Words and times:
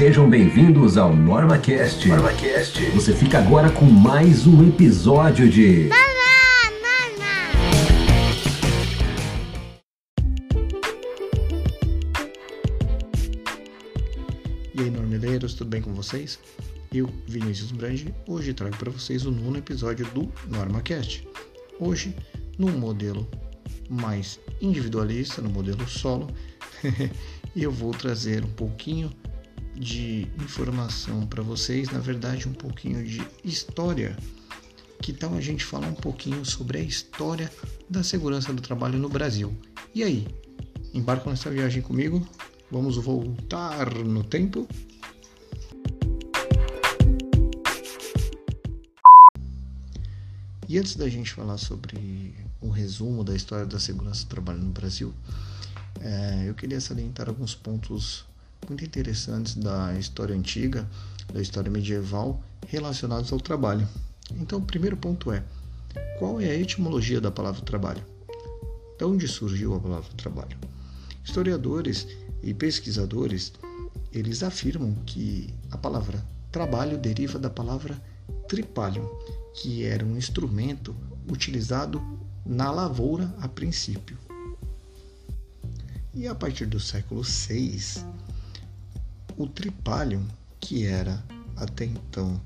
Sejam 0.00 0.30
bem-vindos 0.30 0.96
ao 0.96 1.14
NormaCast. 1.14 2.08
NormaCast. 2.08 2.90
Você 2.92 3.14
fica 3.14 3.38
agora 3.38 3.70
com 3.70 3.84
mais 3.84 4.46
um 4.46 4.66
episódio 4.66 5.46
de. 5.46 5.90
E 14.74 14.80
aí, 14.80 14.90
normeleiros, 14.90 15.52
tudo 15.52 15.68
bem 15.68 15.82
com 15.82 15.92
vocês? 15.92 16.38
Eu, 16.90 17.06
Vinícius 17.28 17.70
Brange, 17.70 18.14
hoje 18.26 18.54
trago 18.54 18.78
para 18.78 18.90
vocês 18.90 19.26
o 19.26 19.30
nono 19.30 19.58
episódio 19.58 20.06
do 20.14 20.32
NormaCast. 20.48 21.28
Hoje, 21.78 22.16
num 22.56 22.70
modelo 22.70 23.28
mais 23.90 24.40
individualista, 24.62 25.42
no 25.42 25.50
modelo 25.50 25.86
solo, 25.86 26.26
eu 27.54 27.70
vou 27.70 27.90
trazer 27.90 28.42
um 28.42 28.52
pouquinho 28.52 29.12
de 29.80 30.28
informação 30.38 31.26
para 31.26 31.42
vocês, 31.42 31.88
na 31.88 31.98
verdade, 31.98 32.46
um 32.46 32.52
pouquinho 32.52 33.02
de 33.02 33.26
história. 33.42 34.14
Que 35.00 35.10
tal 35.10 35.34
a 35.34 35.40
gente 35.40 35.64
falar 35.64 35.88
um 35.88 35.94
pouquinho 35.94 36.44
sobre 36.44 36.78
a 36.78 36.82
história 36.82 37.50
da 37.88 38.04
segurança 38.04 38.52
do 38.52 38.60
trabalho 38.60 38.98
no 38.98 39.08
Brasil? 39.08 39.56
E 39.94 40.02
aí, 40.02 40.28
embarcam 40.92 41.30
nessa 41.30 41.50
viagem 41.50 41.80
comigo? 41.80 42.28
Vamos 42.70 42.96
voltar 42.98 43.94
no 43.94 44.22
tempo? 44.22 44.68
E 50.68 50.78
antes 50.78 50.94
da 50.94 51.08
gente 51.08 51.32
falar 51.32 51.56
sobre 51.56 52.34
o 52.60 52.68
resumo 52.68 53.24
da 53.24 53.34
história 53.34 53.64
da 53.64 53.80
segurança 53.80 54.24
do 54.24 54.28
trabalho 54.28 54.60
no 54.60 54.70
Brasil, 54.70 55.14
é, 56.00 56.44
eu 56.46 56.54
queria 56.54 56.80
salientar 56.80 57.28
alguns 57.28 57.54
pontos 57.54 58.28
muito 58.70 58.84
interessantes 58.84 59.56
da 59.56 59.98
história 59.98 60.34
antiga, 60.34 60.88
da 61.34 61.42
história 61.42 61.68
medieval, 61.68 62.40
relacionados 62.68 63.32
ao 63.32 63.40
trabalho. 63.40 63.86
Então, 64.36 64.60
o 64.60 64.62
primeiro 64.62 64.96
ponto 64.96 65.32
é: 65.32 65.42
qual 66.20 66.40
é 66.40 66.46
a 66.46 66.54
etimologia 66.54 67.20
da 67.20 67.32
palavra 67.32 67.60
trabalho? 67.62 68.02
De 68.96 69.04
onde 69.04 69.26
surgiu 69.26 69.74
a 69.74 69.80
palavra 69.80 70.08
trabalho? 70.16 70.56
Historiadores 71.24 72.06
e 72.42 72.54
pesquisadores 72.54 73.52
eles 74.12 74.42
afirmam 74.42 74.94
que 75.04 75.52
a 75.70 75.76
palavra 75.76 76.24
trabalho 76.52 76.96
deriva 76.96 77.38
da 77.38 77.50
palavra 77.50 78.00
tripalho, 78.48 79.10
que 79.54 79.84
era 79.84 80.04
um 80.04 80.16
instrumento 80.16 80.94
utilizado 81.28 82.00
na 82.46 82.70
lavoura 82.70 83.34
a 83.40 83.48
princípio. 83.48 84.16
E 86.14 86.26
a 86.26 86.34
partir 86.34 86.66
do 86.66 86.80
século 86.80 87.22
VI, 87.22 88.04
o 89.42 89.48
tripalho, 89.48 90.22
que 90.60 90.84
era 90.84 91.24
até 91.56 91.86
então 91.86 92.38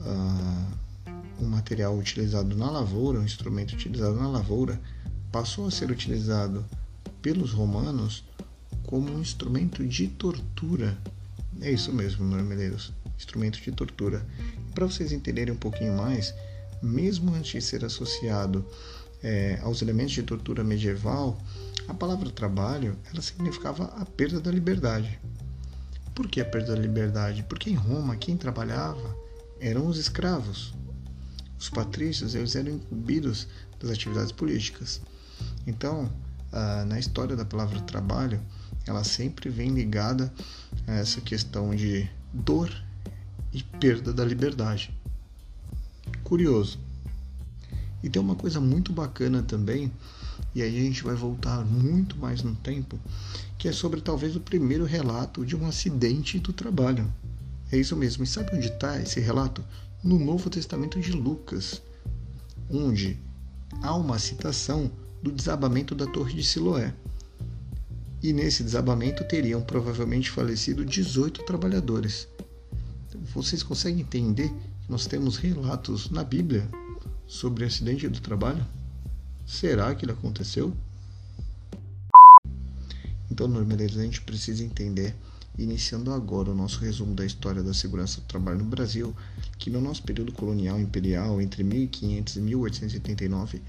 uh, 0.00 1.40
um 1.40 1.46
material 1.46 1.96
utilizado 1.96 2.56
na 2.56 2.68
lavoura, 2.68 3.20
um 3.20 3.24
instrumento 3.24 3.72
utilizado 3.72 4.16
na 4.16 4.28
lavoura, 4.28 4.80
passou 5.30 5.68
a 5.68 5.70
ser 5.70 5.92
utilizado 5.92 6.66
pelos 7.22 7.52
romanos 7.52 8.24
como 8.84 9.12
um 9.12 9.20
instrumento 9.20 9.86
de 9.86 10.08
tortura. 10.08 10.98
É 11.60 11.70
isso 11.70 11.92
mesmo, 11.92 12.24
marmeleiros, 12.24 12.92
instrumento 13.16 13.60
de 13.60 13.70
tortura. 13.70 14.26
Para 14.74 14.86
vocês 14.86 15.12
entenderem 15.12 15.54
um 15.54 15.58
pouquinho 15.58 15.96
mais, 15.96 16.34
mesmo 16.82 17.32
antes 17.32 17.52
de 17.52 17.60
ser 17.62 17.84
associado 17.84 18.66
é, 19.22 19.60
aos 19.62 19.82
elementos 19.82 20.14
de 20.14 20.24
tortura 20.24 20.64
medieval, 20.64 21.38
a 21.86 21.94
palavra 21.94 22.28
trabalho 22.28 22.98
ela 23.12 23.22
significava 23.22 23.84
a 23.84 24.04
perda 24.04 24.40
da 24.40 24.50
liberdade. 24.50 25.20
Por 26.14 26.28
que 26.28 26.40
a 26.40 26.44
perda 26.44 26.74
da 26.74 26.80
liberdade? 26.80 27.42
Porque 27.44 27.70
em 27.70 27.74
Roma 27.74 28.16
quem 28.16 28.36
trabalhava 28.36 29.16
eram 29.60 29.86
os 29.86 29.98
escravos. 29.98 30.74
Os 31.58 31.68
patrícios 31.68 32.34
eles 32.34 32.56
eram 32.56 32.72
incumbidos 32.72 33.46
das 33.78 33.90
atividades 33.90 34.32
políticas. 34.32 35.00
Então, 35.66 36.10
ah, 36.52 36.84
na 36.86 36.98
história 36.98 37.36
da 37.36 37.44
palavra 37.44 37.80
trabalho, 37.80 38.40
ela 38.86 39.04
sempre 39.04 39.48
vem 39.48 39.70
ligada 39.70 40.32
a 40.86 40.94
essa 40.94 41.20
questão 41.20 41.74
de 41.74 42.08
dor 42.32 42.70
e 43.52 43.62
perda 43.62 44.12
da 44.12 44.24
liberdade. 44.24 44.92
Curioso. 46.24 46.78
E 48.02 48.08
tem 48.08 48.20
uma 48.20 48.34
coisa 48.34 48.60
muito 48.60 48.92
bacana 48.92 49.42
também, 49.42 49.92
e 50.54 50.62
aí 50.62 50.76
a 50.76 50.82
gente 50.82 51.04
vai 51.04 51.14
voltar 51.14 51.64
muito 51.64 52.16
mais 52.16 52.42
no 52.42 52.54
tempo, 52.56 52.98
que 53.56 53.68
é 53.68 53.72
sobre 53.72 54.00
talvez 54.00 54.34
o 54.34 54.40
primeiro 54.40 54.84
relato 54.84 55.44
de 55.44 55.56
um 55.56 55.66
acidente 55.66 56.38
do 56.38 56.52
trabalho. 56.52 57.12
É 57.70 57.78
isso 57.78 57.96
mesmo. 57.96 58.24
E 58.24 58.26
sabe 58.26 58.56
onde 58.56 58.66
está 58.66 59.00
esse 59.00 59.20
relato? 59.20 59.64
No 60.02 60.18
Novo 60.18 60.50
Testamento 60.50 60.98
de 60.98 61.12
Lucas, 61.12 61.80
onde 62.68 63.18
há 63.82 63.94
uma 63.94 64.18
citação 64.18 64.90
do 65.22 65.30
desabamento 65.30 65.94
da 65.94 66.06
Torre 66.06 66.34
de 66.34 66.42
Siloé. 66.42 66.92
E 68.22 68.32
nesse 68.32 68.62
desabamento 68.62 69.24
teriam 69.24 69.62
provavelmente 69.62 70.30
falecido 70.30 70.84
18 70.84 71.44
trabalhadores. 71.44 72.28
Vocês 73.34 73.62
conseguem 73.62 74.00
entender 74.00 74.48
que 74.48 74.90
nós 74.90 75.06
temos 75.06 75.36
relatos 75.36 76.10
na 76.10 76.24
Bíblia 76.24 76.68
sobre 77.26 77.64
acidente 77.64 78.08
do 78.08 78.20
trabalho? 78.20 78.66
Será 79.50 79.92
que 79.96 80.04
ele 80.04 80.12
aconteceu? 80.12 80.72
Então, 83.28 83.48
Normeleiros, 83.48 83.98
a 83.98 84.02
gente 84.04 84.20
precisa 84.20 84.62
entender, 84.62 85.16
iniciando 85.58 86.12
agora 86.12 86.52
o 86.52 86.54
nosso 86.54 86.78
resumo 86.78 87.16
da 87.16 87.26
história 87.26 87.60
da 87.60 87.74
segurança 87.74 88.20
do 88.20 88.28
trabalho 88.28 88.60
no 88.60 88.64
Brasil, 88.64 89.14
que 89.58 89.68
no 89.68 89.80
nosso 89.80 90.04
período 90.04 90.30
colonial 90.32 90.78
imperial, 90.78 91.40
entre 91.40 91.64
1500 91.64 92.36
e 92.36 92.40
1889, 92.40 93.62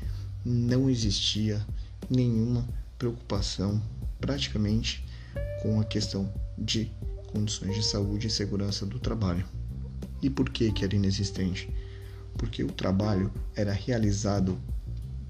não 0.45 0.87
existia 0.87 1.65
nenhuma 2.07 2.63
preocupação, 2.99 3.81
praticamente, 4.19 5.03
com 5.63 5.81
a 5.81 5.83
questão 5.83 6.31
de 6.59 6.91
condições 7.31 7.75
de 7.75 7.83
saúde 7.83 8.27
e 8.27 8.29
segurança 8.29 8.85
do 8.85 8.99
trabalho. 8.99 9.45
E 10.21 10.29
por 10.29 10.47
que, 10.47 10.71
que 10.71 10.85
era 10.85 10.95
inexistente? 10.95 11.67
Porque 12.37 12.63
o 12.63 12.71
trabalho 12.71 13.33
era 13.55 13.73
realizado 13.73 14.61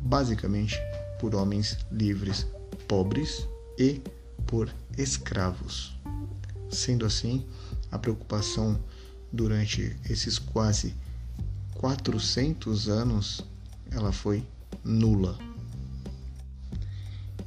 basicamente 0.01 0.77
por 1.19 1.35
homens 1.35 1.77
livres, 1.91 2.47
pobres 2.87 3.47
e 3.77 4.01
por 4.47 4.73
escravos. 4.97 5.95
Sendo 6.69 7.05
assim, 7.05 7.45
a 7.91 7.99
preocupação 7.99 8.79
durante 9.31 9.95
esses 10.09 10.39
quase 10.39 10.95
400 11.75 12.89
anos 12.89 13.41
ela 13.91 14.11
foi 14.11 14.43
nula. 14.83 15.37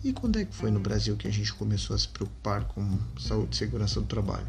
E 0.03 0.13
quando 0.13 0.39
é 0.39 0.45
que 0.45 0.55
foi 0.55 0.71
no 0.71 0.81
Brasil 0.81 1.17
que 1.17 1.27
a 1.27 1.33
gente 1.33 1.53
começou 1.55 1.97
a 1.97 1.99
se 1.99 2.09
preocupar 2.09 2.65
com 2.65 2.99
saúde 3.19 3.55
e 3.55 3.57
segurança 3.57 4.01
do 4.01 4.07
trabalho? 4.07 4.47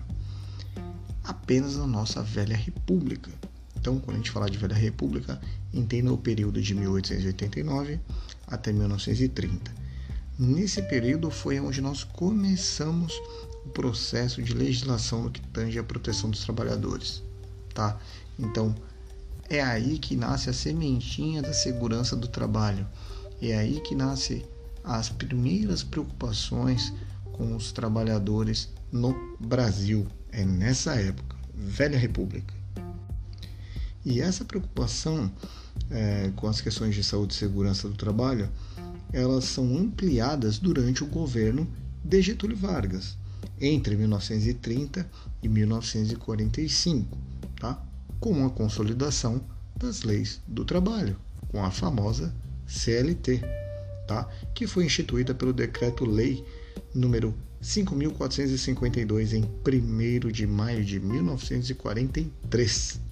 Apenas 1.24 1.78
na 1.78 1.88
nossa 1.88 2.22
velha 2.22 2.56
república. 2.56 3.32
Então, 3.78 4.00
quando 4.00 4.16
a 4.16 4.18
gente 4.18 4.32
falar 4.32 4.50
de 4.50 4.58
velha 4.58 4.76
república, 4.76 5.40
entenda 5.76 6.12
o 6.14 6.18
período 6.18 6.62
de 6.62 6.74
1889 6.74 8.00
até 8.48 8.72
1930. 8.72 9.72
Nesse 10.40 10.82
período 10.82 11.30
foi 11.30 11.60
onde 11.60 11.82
nós 11.82 12.04
começamos 12.04 13.14
o 13.66 13.70
processo 13.70 14.42
de 14.42 14.54
legislação 14.54 15.24
no 15.24 15.32
que 15.32 15.42
tange 15.42 15.78
à 15.78 15.84
proteção 15.84 16.30
dos 16.30 16.42
trabalhadores, 16.42 17.22
tá? 17.74 18.00
Então, 18.40 18.76
é 19.50 19.62
aí 19.62 20.00
que 20.00 20.16
nasce 20.16 20.50
a 20.50 20.54
sementinha 20.54 21.42
da 21.42 21.54
segurança 21.54 22.16
do 22.16 22.28
trabalho. 22.28 22.88
É 23.42 23.56
aí 23.56 23.80
que 23.82 23.94
nasce 23.94 24.46
as 24.84 25.10
primeiras 25.10 25.84
preocupações 25.84 26.94
com 27.34 27.56
os 27.56 27.72
trabalhadores 27.72 28.70
no 28.92 29.14
Brasil. 29.40 30.08
É 30.32 30.44
nessa 30.46 30.96
época, 30.96 31.36
velha 31.54 31.98
república. 31.98 32.54
E 34.04 34.22
essa 34.22 34.46
preocupação 34.46 35.32
é, 35.92 36.32
com 36.36 36.48
as 36.48 36.62
questões 36.62 36.96
de 36.96 37.04
saúde 37.04 37.34
e 37.34 37.38
segurança 37.38 37.88
do 37.88 37.96
trabalho 37.96 38.50
elas 39.14 39.46
são 39.46 39.78
ampliadas 39.78 40.58
durante 40.60 41.04
o 41.04 41.08
governo 41.08 41.72
de 42.04 42.22
Getúlio 42.22 42.58
Vargas, 42.58 43.18
entre 43.62 43.96
1930 43.96 45.10
e 45.42 45.48
1945, 45.48 47.18
tá? 47.60 47.82
com 48.20 48.46
a 48.46 48.50
consolidação 48.50 49.42
das 49.78 50.04
leis 50.04 50.42
do 50.46 50.66
trabalho, 50.66 51.16
com 51.48 51.64
a 51.64 51.72
famosa 51.72 52.36
CLT, 52.68 53.42
tá? 54.06 54.28
que 54.54 54.68
foi 54.68 54.84
instituída 54.86 55.34
pelo 55.34 55.54
Decreto-Lei 55.54 56.44
número 56.94 57.34
5.452 57.64 59.32
em 59.34 59.46
1 59.46 59.48
de 60.32 60.46
maio 60.46 60.84
de 60.84 61.00
1943. 61.00 63.05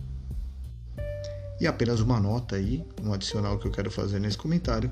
E 1.64 1.68
apenas 1.68 2.02
uma 2.02 2.20
nota 2.20 2.58
aí, 2.58 2.86
um 3.02 3.14
adicional 3.14 3.58
que 3.58 3.66
eu 3.66 3.72
quero 3.72 3.90
fazer 3.90 4.20
nesse 4.20 4.38
comentário. 4.38 4.92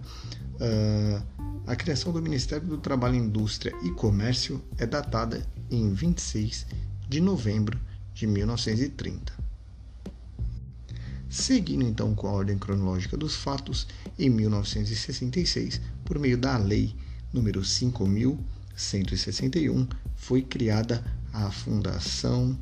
Uh, 0.54 1.22
a 1.68 1.76
criação 1.76 2.14
do 2.14 2.22
Ministério 2.22 2.66
do 2.66 2.78
Trabalho, 2.78 3.16
Indústria 3.16 3.76
e 3.84 3.92
Comércio 3.92 4.64
é 4.78 4.86
datada 4.86 5.46
em 5.70 5.94
26 5.94 6.66
de 7.10 7.20
novembro 7.20 7.78
de 8.14 8.26
1930. 8.26 9.34
Seguindo 11.30 11.84
então 11.84 12.16
com 12.16 12.28
a 12.28 12.32
ordem 12.32 12.58
cronológica 12.58 13.18
dos 13.18 13.36
fatos, 13.36 13.86
em 14.18 14.30
1966, 14.30 15.82
por 16.06 16.18
meio 16.18 16.38
da 16.38 16.58
Lei 16.58 16.96
número 17.34 17.66
5161, 17.66 19.88
foi 20.16 20.42
criada 20.42 21.04
a 21.34 21.52
Fundação 21.52 22.58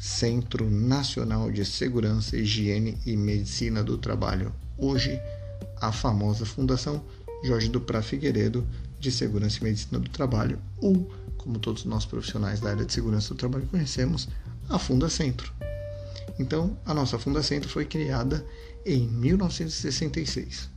Centro 0.00 0.70
Nacional 0.70 1.52
de 1.52 1.62
Segurança, 1.62 2.34
Higiene 2.34 2.96
e 3.04 3.14
Medicina 3.18 3.84
do 3.84 3.98
Trabalho, 3.98 4.50
hoje 4.78 5.20
a 5.78 5.92
famosa 5.92 6.46
Fundação 6.46 7.04
Jorge 7.44 7.68
do 7.68 7.82
Prá 7.82 8.00
Figueiredo 8.00 8.66
de 8.98 9.12
Segurança 9.12 9.58
e 9.60 9.64
Medicina 9.64 10.00
do 10.00 10.08
Trabalho, 10.08 10.58
ou, 10.78 11.12
como 11.36 11.58
todos 11.58 11.84
nós 11.84 12.06
profissionais 12.06 12.60
da 12.60 12.70
área 12.70 12.86
de 12.86 12.94
segurança 12.94 13.34
do 13.34 13.36
trabalho 13.36 13.66
conhecemos, 13.66 14.26
a 14.70 14.78
Funda 14.78 15.10
Centro. 15.10 15.52
Então, 16.38 16.78
a 16.86 16.94
nossa 16.94 17.18
Funda 17.18 17.42
Centro 17.42 17.68
foi 17.68 17.84
criada 17.84 18.42
em 18.86 19.06
1966. 19.06 20.70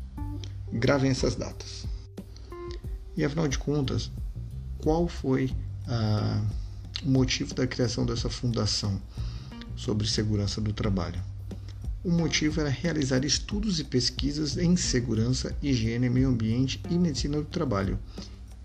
Gravem 0.73 1.11
essas 1.11 1.35
datas. 1.35 1.85
E 3.15 3.23
afinal 3.23 3.47
de 3.47 3.57
contas, 3.57 4.11
qual 4.79 5.07
foi 5.07 5.49
ah, 5.87 6.43
o 7.05 7.09
motivo 7.09 7.53
da 7.53 7.67
criação 7.67 8.05
dessa 8.05 8.29
fundação 8.29 9.01
sobre 9.75 10.07
segurança 10.07 10.61
do 10.61 10.71
trabalho? 10.71 11.21
O 12.03 12.11
motivo 12.11 12.59
era 12.59 12.69
realizar 12.69 13.23
estudos 13.23 13.79
e 13.79 13.83
pesquisas 13.83 14.57
em 14.57 14.75
segurança, 14.75 15.55
higiene, 15.61 16.09
meio 16.09 16.29
ambiente 16.29 16.81
e 16.89 16.95
medicina 16.95 17.37
do 17.37 17.45
trabalho, 17.45 17.97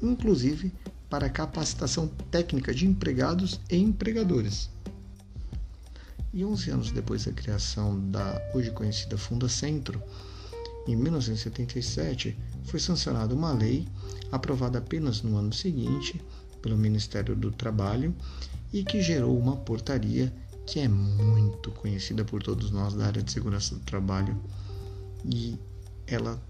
inclusive 0.02 0.73
para 1.08 1.29
capacitação 1.29 2.08
técnica 2.31 2.75
de 2.75 2.87
empregados 2.87 3.61
e 3.70 3.76
empregadores. 3.76 4.69
E 6.32 6.44
11 6.44 6.70
anos 6.70 6.90
depois 6.90 7.25
da 7.25 7.32
criação 7.32 7.99
da 8.11 8.43
hoje 8.55 8.70
conhecida 8.70 9.17
Funda 9.17 9.49
Centro, 9.49 10.02
em 10.87 10.96
1977, 10.96 12.37
foi 12.64 12.81
sancionada 12.81 13.35
uma 13.35 13.52
lei 13.52 13.87
aprovada 14.32 14.79
apenas 14.79 15.23
no 15.23 15.37
ano 15.37 15.52
seguinte 15.52 16.20
pelo 16.62 16.76
Ministério 16.76 17.34
do 17.34 17.50
Trabalho 17.50 18.14
e 18.72 18.84
que 18.84 19.00
gerou 19.00 19.38
uma 19.38 19.56
portaria 19.56 20.32
que 20.66 20.81
é 20.81 20.88
muito 20.88 21.70
conhecida 21.70 22.25
por 22.25 22.43
todos 22.43 22.70
nós 22.70 22.94
da 22.94 23.06
área 23.06 23.22
de 23.22 23.32
segurança 23.32 23.75
do 23.75 23.81
trabalho 23.81 24.38
e 25.25 25.58
ela 26.06 26.40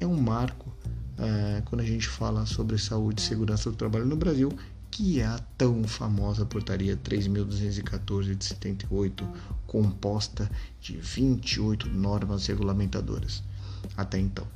é 0.00 0.06
um 0.06 0.20
marco 0.20 0.72
é, 1.18 1.62
quando 1.64 1.80
a 1.80 1.84
gente 1.84 2.06
fala 2.06 2.46
sobre 2.46 2.78
saúde 2.78 3.20
e 3.20 3.24
segurança 3.24 3.70
do 3.70 3.76
trabalho 3.76 4.06
no 4.06 4.16
Brasil 4.16 4.52
que 4.96 5.20
é 5.20 5.26
a 5.26 5.38
tão 5.58 5.84
famosa 5.84 6.46
Portaria 6.46 6.96
3.214 6.96 8.34
de 8.34 8.44
78, 8.44 9.28
composta 9.66 10.50
de 10.80 10.96
28 10.96 11.86
normas 11.88 12.46
regulamentadoras 12.46 13.42
até 13.94 14.18
então. 14.18 14.46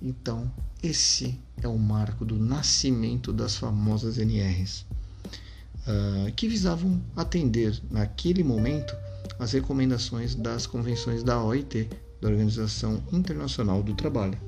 Então, 0.00 0.50
esse 0.82 1.38
é 1.62 1.68
o 1.68 1.78
marco 1.78 2.24
do 2.24 2.38
nascimento 2.38 3.32
das 3.32 3.56
famosas 3.56 4.18
NRs, 4.18 4.80
uh, 4.80 6.26
ah, 6.26 6.30
que 6.30 6.48
visavam 6.48 7.02
atender, 7.14 7.80
naquele 7.90 8.42
momento, 8.42 8.94
as 9.38 9.52
recomendações 9.52 10.34
das 10.34 10.66
convenções 10.66 11.22
da 11.22 11.42
OIT, 11.42 11.88
da 12.20 12.28
Organização 12.28 13.02
Internacional 13.12 13.82
do 13.82 13.94
Trabalho. 13.94 14.38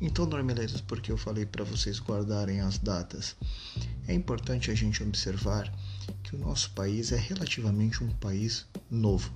Então, 0.00 0.26
dormileiros, 0.26 0.80
porque 0.80 1.12
eu 1.12 1.16
falei 1.16 1.44
para 1.44 1.62
vocês 1.62 2.00
guardarem 2.00 2.60
as 2.60 2.78
datas, 2.78 3.36
é 4.08 4.14
importante 4.14 4.70
a 4.70 4.74
gente 4.74 5.02
observar 5.02 5.70
que 6.22 6.34
o 6.34 6.38
nosso 6.38 6.70
país 6.70 7.12
é 7.12 7.16
relativamente 7.16 8.02
um 8.02 8.08
país 8.08 8.66
novo. 8.90 9.30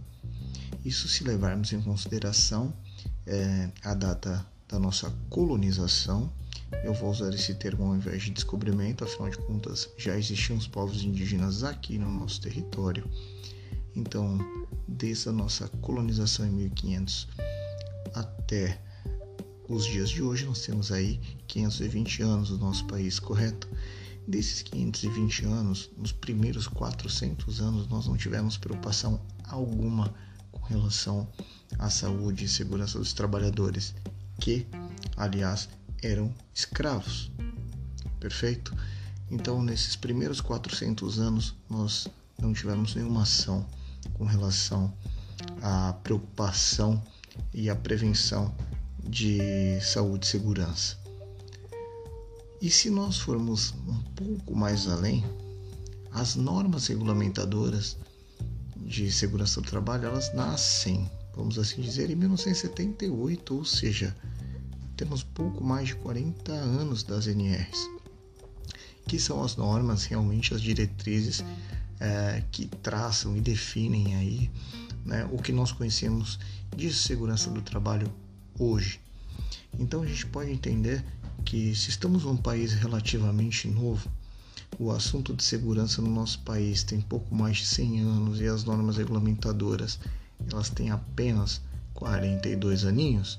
Isso 0.84 1.06
se 1.06 1.22
levarmos 1.22 1.72
em 1.72 1.80
consideração 1.82 2.72
é, 3.26 3.70
a 3.82 3.94
data 3.94 4.44
da 4.68 4.78
nossa 4.78 5.10
colonização. 5.30 6.32
Eu 6.82 6.94
vou 6.94 7.10
usar 7.10 7.32
esse 7.32 7.54
termo 7.54 7.84
ao 7.84 7.96
invés 7.96 8.22
de 8.22 8.30
descobrimento, 8.30 9.04
afinal 9.04 9.30
de 9.30 9.38
contas 9.38 9.88
já 9.96 10.16
existiam 10.16 10.58
os 10.58 10.66
povos 10.66 11.02
indígenas 11.02 11.62
aqui 11.62 11.98
no 11.98 12.10
nosso 12.10 12.40
território. 12.40 13.08
Então, 13.94 14.38
desde 14.88 15.28
a 15.28 15.32
nossa 15.32 15.68
colonização 15.80 16.46
em 16.46 16.50
1500 16.50 17.28
até 18.14 18.80
os 19.68 19.86
dias 19.86 20.10
de 20.10 20.22
hoje 20.22 20.44
nós 20.44 20.60
temos 20.60 20.92
aí 20.92 21.18
520 21.46 22.22
anos 22.22 22.48
do 22.50 22.58
nosso 22.58 22.84
país, 22.86 23.18
correto? 23.18 23.68
Desses 24.26 24.62
520 24.62 25.46
anos, 25.46 25.90
nos 25.96 26.12
primeiros 26.12 26.66
400 26.66 27.60
anos, 27.60 27.88
nós 27.88 28.06
não 28.06 28.16
tivemos 28.16 28.56
preocupação 28.56 29.20
alguma 29.44 30.14
com 30.50 30.62
relação 30.66 31.28
à 31.78 31.90
saúde 31.90 32.44
e 32.44 32.48
segurança 32.48 32.98
dos 32.98 33.12
trabalhadores, 33.12 33.94
que, 34.38 34.66
aliás, 35.16 35.68
eram 36.02 36.32
escravos. 36.52 37.30
Perfeito? 38.20 38.74
Então, 39.30 39.62
nesses 39.62 39.96
primeiros 39.96 40.40
400 40.40 41.18
anos, 41.18 41.54
nós 41.68 42.08
não 42.38 42.52
tivemos 42.52 42.94
nenhuma 42.94 43.22
ação 43.22 43.66
com 44.14 44.24
relação 44.24 44.92
à 45.62 45.92
preocupação 46.02 47.02
e 47.52 47.68
à 47.68 47.74
prevenção 47.74 48.54
de 49.02 49.80
saúde 49.80 50.26
e 50.26 50.28
segurança. 50.28 50.98
E 52.60 52.70
se 52.70 52.88
nós 52.88 53.18
formos 53.18 53.74
um 53.86 54.00
pouco 54.14 54.56
mais 54.56 54.88
além, 54.88 55.24
as 56.12 56.36
normas 56.36 56.86
regulamentadoras 56.86 57.96
de 58.76 59.10
segurança 59.10 59.60
do 59.60 59.68
trabalho, 59.68 60.06
elas 60.06 60.32
nascem, 60.32 61.10
vamos 61.36 61.58
assim 61.58 61.80
dizer, 61.80 62.10
em 62.10 62.14
1978, 62.14 63.54
ou 63.54 63.64
seja, 63.64 64.14
temos 64.96 65.22
pouco 65.22 65.62
mais 65.62 65.88
de 65.88 65.96
40 65.96 66.52
anos 66.52 67.02
das 67.02 67.26
NRs, 67.26 67.90
que 69.06 69.18
são 69.18 69.42
as 69.42 69.56
normas, 69.56 70.04
realmente 70.04 70.54
as 70.54 70.60
diretrizes 70.60 71.44
é, 72.00 72.42
que 72.50 72.66
traçam 72.66 73.36
e 73.36 73.40
definem 73.40 74.14
aí 74.16 74.50
né, 75.04 75.28
o 75.30 75.38
que 75.38 75.52
nós 75.52 75.72
conhecemos 75.72 76.38
de 76.76 76.92
segurança 76.92 77.50
do 77.50 77.60
trabalho 77.60 78.12
hoje. 78.58 79.00
Então 79.78 80.02
a 80.02 80.06
gente 80.06 80.26
pode 80.26 80.50
entender 80.50 81.04
que 81.44 81.74
se 81.74 81.90
estamos 81.90 82.24
num 82.24 82.36
país 82.36 82.72
relativamente 82.72 83.68
novo, 83.68 84.08
o 84.78 84.90
assunto 84.90 85.34
de 85.34 85.42
segurança 85.42 86.00
no 86.00 86.10
nosso 86.10 86.40
país 86.40 86.82
tem 86.82 87.00
pouco 87.00 87.34
mais 87.34 87.58
de 87.58 87.66
100 87.66 88.00
anos 88.00 88.40
e 88.40 88.46
as 88.46 88.64
normas 88.64 88.96
regulamentadoras 88.96 89.98
elas 90.50 90.68
têm 90.68 90.90
apenas 90.90 91.60
42 91.94 92.84
aninhos, 92.84 93.38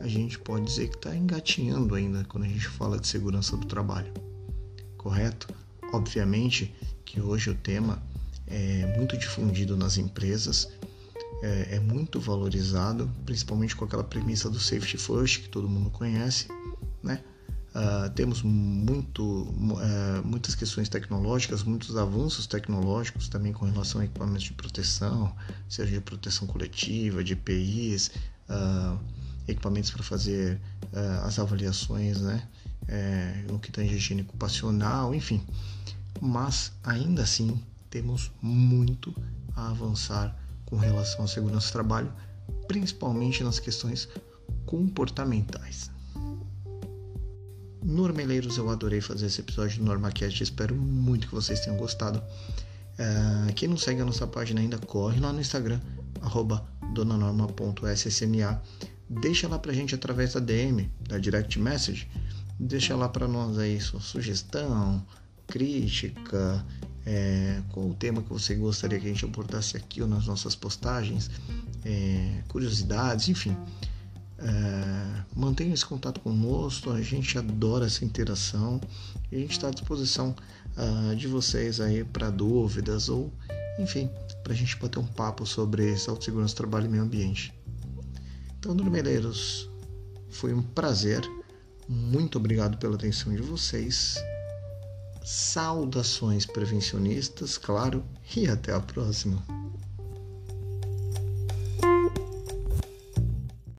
a 0.00 0.06
gente 0.06 0.38
pode 0.38 0.66
dizer 0.66 0.88
que 0.88 0.96
está 0.96 1.14
engatinhando 1.14 1.94
ainda 1.94 2.24
quando 2.24 2.44
a 2.44 2.48
gente 2.48 2.68
fala 2.68 2.98
de 2.98 3.06
segurança 3.06 3.56
do 3.56 3.66
trabalho, 3.66 4.12
correto? 4.96 5.48
Obviamente 5.92 6.74
que 7.04 7.20
hoje 7.20 7.50
o 7.50 7.54
tema 7.54 8.02
é 8.46 8.94
muito 8.96 9.16
difundido 9.16 9.76
nas 9.76 9.96
empresas 9.96 10.68
é, 11.42 11.76
é 11.76 11.80
muito 11.80 12.18
valorizado, 12.18 13.10
principalmente 13.26 13.76
com 13.76 13.84
aquela 13.84 14.02
premissa 14.02 14.48
do 14.48 14.58
safety 14.58 14.96
first 14.96 15.42
que 15.42 15.48
todo 15.48 15.68
mundo 15.68 15.90
conhece, 15.90 16.48
né? 17.02 17.22
Uh, 17.74 18.08
temos 18.10 18.40
muito, 18.42 19.22
uh, 19.22 20.24
muitas 20.24 20.54
questões 20.54 20.88
tecnológicas, 20.88 21.64
muitos 21.64 21.96
avanços 21.96 22.46
tecnológicos 22.46 23.28
também 23.28 23.52
com 23.52 23.64
relação 23.64 24.00
a 24.00 24.04
equipamentos 24.04 24.44
de 24.44 24.52
proteção, 24.52 25.34
seja 25.68 25.90
de 25.90 26.00
proteção 26.00 26.46
coletiva, 26.46 27.24
de 27.24 27.32
EPIs, 27.32 28.12
uh, 28.48 28.96
equipamentos 29.48 29.90
para 29.90 30.02
fazer 30.02 30.60
ah, 30.92 31.24
as 31.26 31.38
avaliações 31.38 32.20
né, 32.20 32.46
é, 32.88 33.44
no 33.50 33.58
que 33.58 33.70
tange 33.70 33.94
higiene 33.94 34.22
ocupacional, 34.22 35.14
enfim. 35.14 35.42
Mas 36.20 36.72
ainda 36.82 37.22
assim 37.22 37.60
temos 37.90 38.30
muito 38.40 39.14
a 39.56 39.70
avançar 39.70 40.36
com 40.66 40.76
relação 40.76 41.24
à 41.24 41.28
segurança 41.28 41.68
do 41.68 41.72
trabalho, 41.72 42.12
principalmente 42.66 43.42
nas 43.44 43.58
questões 43.58 44.08
comportamentais. 44.66 45.90
Normeleiros, 47.84 48.56
eu 48.56 48.70
adorei 48.70 49.02
fazer 49.02 49.26
esse 49.26 49.42
episódio 49.42 49.78
do 49.78 49.84
NormaCast, 49.84 50.42
espero 50.42 50.74
muito 50.74 51.28
que 51.28 51.34
vocês 51.34 51.60
tenham 51.60 51.76
gostado. 51.76 52.18
Uh, 52.18 53.52
quem 53.52 53.68
não 53.68 53.76
segue 53.76 54.00
a 54.00 54.04
nossa 54.06 54.26
página 54.26 54.60
ainda, 54.60 54.78
corre 54.78 55.20
lá 55.20 55.30
no 55.30 55.40
Instagram, 55.40 55.78
arroba 56.22 56.66
donanorma.ssma. 56.94 58.62
Deixa 59.10 59.46
lá 59.46 59.58
pra 59.58 59.74
gente 59.74 59.94
através 59.94 60.32
da 60.32 60.40
DM, 60.40 60.90
da 61.06 61.18
Direct 61.18 61.58
Message. 61.58 62.08
Deixa 62.58 62.96
lá 62.96 63.06
pra 63.06 63.28
nós 63.28 63.58
aí 63.58 63.78
sua 63.78 64.00
sugestão, 64.00 65.04
crítica, 65.46 66.64
é, 67.04 67.60
qual 67.70 67.90
o 67.90 67.94
tema 67.94 68.22
que 68.22 68.30
você 68.30 68.54
gostaria 68.54 68.98
que 68.98 69.04
a 69.06 69.10
gente 69.10 69.26
abordasse 69.26 69.76
aqui 69.76 70.00
ou 70.00 70.08
nas 70.08 70.26
nossas 70.26 70.54
postagens, 70.56 71.30
é, 71.84 72.42
curiosidades, 72.48 73.28
enfim. 73.28 73.54
É, 74.44 75.24
mantenha 75.34 75.72
esse 75.72 75.86
contato 75.86 76.20
conosco, 76.20 76.90
a 76.90 77.00
gente 77.00 77.38
adora 77.38 77.86
essa 77.86 78.04
interação 78.04 78.78
e 79.32 79.36
a 79.36 79.38
gente 79.38 79.52
está 79.52 79.68
à 79.68 79.70
disposição 79.70 80.36
uh, 80.76 81.16
de 81.16 81.26
vocês 81.26 81.80
aí 81.80 82.04
para 82.04 82.28
dúvidas 82.28 83.08
ou 83.08 83.32
enfim, 83.78 84.10
para 84.42 84.52
a 84.52 84.56
gente 84.56 84.76
bater 84.76 84.98
um 84.98 85.06
papo 85.06 85.44
sobre 85.46 85.94
autossegurança, 86.06 86.54
trabalho 86.54 86.86
e 86.86 86.88
meio 86.88 87.02
ambiente. 87.02 87.52
Então, 88.58 88.74
dormideiros, 88.74 89.68
foi 90.30 90.54
um 90.54 90.62
prazer. 90.62 91.22
Muito 91.88 92.38
obrigado 92.38 92.78
pela 92.78 92.94
atenção 92.94 93.34
de 93.34 93.42
vocês. 93.42 94.16
Saudações 95.24 96.46
prevencionistas, 96.46 97.58
claro, 97.58 98.04
e 98.36 98.46
até 98.46 98.72
a 98.72 98.80
próxima. 98.80 99.42